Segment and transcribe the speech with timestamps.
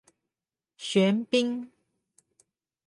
[0.77, 1.69] 玄彬